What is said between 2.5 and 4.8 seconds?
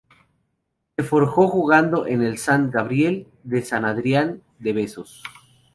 Gabriel de San Adrián de